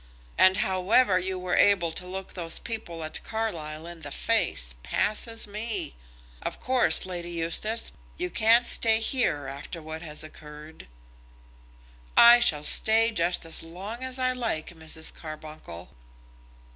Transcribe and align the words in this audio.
And 0.35 0.57
however 0.65 1.19
you 1.19 1.37
were 1.37 1.53
able 1.53 1.91
to 1.91 2.07
look 2.07 2.33
those 2.33 2.57
people 2.57 3.03
at 3.03 3.23
Carlisle 3.23 3.85
in 3.85 4.01
the 4.01 4.09
face, 4.09 4.73
passes 4.81 5.45
me! 5.45 5.95
Of 6.41 6.59
course, 6.59 7.05
Lady 7.05 7.29
Eustace, 7.29 7.91
you 8.17 8.31
can't 8.31 8.65
stay 8.65 8.99
here 8.99 9.45
after 9.45 9.79
what 9.79 10.01
has 10.01 10.23
occurred." 10.23 10.87
"I 12.17 12.39
shall 12.39 12.63
stay 12.63 13.11
just 13.11 13.45
as 13.45 13.61
long 13.61 14.03
as 14.03 14.17
I 14.17 14.31
like, 14.31 14.69
Mrs. 14.69 15.13
Carbuncle." 15.13 15.91